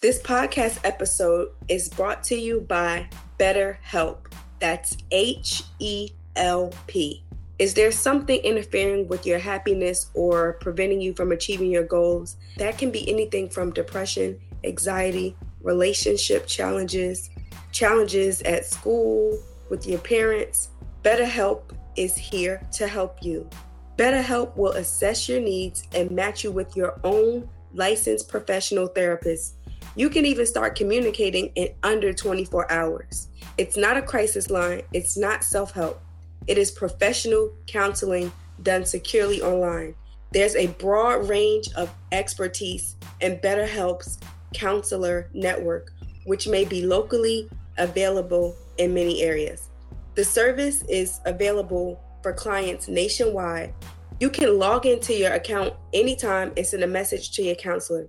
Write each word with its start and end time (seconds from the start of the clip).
This 0.00 0.22
podcast 0.22 0.78
episode 0.84 1.48
is 1.66 1.88
brought 1.88 2.22
to 2.24 2.36
you 2.36 2.60
by 2.60 3.08
BetterHelp. 3.36 4.32
That's 4.60 4.96
H 5.10 5.64
E 5.80 6.10
L 6.36 6.72
P. 6.86 7.24
Is 7.58 7.74
there 7.74 7.90
something 7.90 8.38
interfering 8.42 9.08
with 9.08 9.26
your 9.26 9.40
happiness 9.40 10.08
or 10.14 10.52
preventing 10.60 11.00
you 11.00 11.14
from 11.14 11.32
achieving 11.32 11.68
your 11.68 11.82
goals? 11.82 12.36
That 12.58 12.78
can 12.78 12.92
be 12.92 13.10
anything 13.10 13.48
from 13.48 13.72
depression, 13.72 14.38
anxiety, 14.62 15.36
relationship 15.62 16.46
challenges, 16.46 17.30
challenges 17.72 18.40
at 18.42 18.66
school, 18.66 19.36
with 19.68 19.84
your 19.84 19.98
parents. 19.98 20.68
BetterHelp 21.02 21.72
is 21.96 22.16
here 22.16 22.62
to 22.74 22.86
help 22.86 23.20
you. 23.20 23.50
BetterHelp 23.96 24.56
will 24.56 24.74
assess 24.74 25.28
your 25.28 25.40
needs 25.40 25.88
and 25.92 26.12
match 26.12 26.44
you 26.44 26.52
with 26.52 26.76
your 26.76 27.00
own 27.02 27.48
licensed 27.74 28.28
professional 28.28 28.86
therapist. 28.86 29.56
You 29.96 30.10
can 30.10 30.24
even 30.24 30.46
start 30.46 30.76
communicating 30.76 31.46
in 31.54 31.68
under 31.82 32.12
24 32.12 32.70
hours. 32.70 33.28
It's 33.56 33.76
not 33.76 33.96
a 33.96 34.02
crisis 34.02 34.50
line, 34.50 34.82
it's 34.92 35.16
not 35.16 35.44
self 35.44 35.72
help. 35.72 36.00
It 36.46 36.58
is 36.58 36.70
professional 36.70 37.52
counseling 37.66 38.32
done 38.62 38.84
securely 38.84 39.42
online. 39.42 39.94
There's 40.32 40.56
a 40.56 40.66
broad 40.66 41.28
range 41.28 41.68
of 41.74 41.92
expertise 42.12 42.96
in 43.20 43.38
BetterHelp's 43.38 44.18
counselor 44.54 45.30
network, 45.32 45.92
which 46.24 46.46
may 46.48 46.64
be 46.64 46.86
locally 46.86 47.48
available 47.78 48.54
in 48.78 48.94
many 48.94 49.22
areas. 49.22 49.68
The 50.14 50.24
service 50.24 50.82
is 50.88 51.20
available 51.24 52.00
for 52.22 52.32
clients 52.32 52.88
nationwide. 52.88 53.72
You 54.20 54.30
can 54.30 54.58
log 54.58 54.84
into 54.84 55.14
your 55.14 55.32
account 55.32 55.74
anytime 55.92 56.52
and 56.56 56.66
send 56.66 56.82
a 56.82 56.88
message 56.88 57.30
to 57.32 57.42
your 57.42 57.54
counselor. 57.54 58.08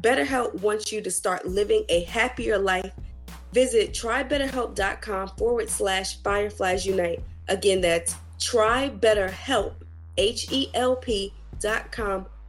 BetterHelp 0.00 0.60
wants 0.60 0.92
you 0.92 1.00
to 1.00 1.10
start 1.10 1.46
living 1.46 1.84
a 1.88 2.04
happier 2.04 2.58
life. 2.58 2.92
Visit 3.52 3.92
trybetterhelp.com 3.92 5.28
forward 5.38 5.70
slash 5.70 6.20
fireflies 6.22 6.84
unite. 6.84 7.22
Again, 7.48 7.80
that's 7.80 8.16
trybetterhelp, 8.38 9.74
H 10.16 10.50
E 10.50 10.70
L 10.74 10.96
P 10.96 11.32
dot 11.60 11.94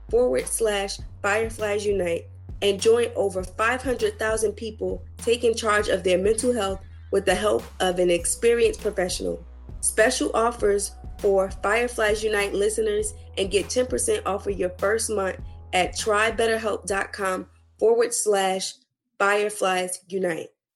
forward 0.09 0.47
slash 0.47 0.97
fireflies 1.21 1.85
unite 1.85 2.25
and 2.61 2.81
join 2.81 3.07
over 3.15 3.43
500,000 3.43 4.51
people 4.53 5.03
taking 5.17 5.53
charge 5.53 5.89
of 5.89 6.03
their 6.03 6.17
mental 6.17 6.53
health 6.53 6.81
with 7.11 7.25
the 7.25 7.35
help 7.35 7.63
of 7.79 7.99
an 7.99 8.09
experienced 8.09 8.81
professional. 8.81 9.43
Special 9.81 10.31
offers 10.33 10.93
for 11.19 11.49
Fireflies 11.51 12.23
Unite 12.23 12.53
listeners 12.53 13.13
and 13.37 13.51
get 13.51 13.67
10% 13.67 14.21
off 14.25 14.47
of 14.47 14.57
your 14.57 14.71
first 14.77 15.09
month 15.09 15.39
at 15.75 15.91
trybetterhelp.com 15.93 17.47
forward 17.77 18.13
slash 18.13 18.73
Fireflies 19.19 19.99
Unite. 20.07 20.54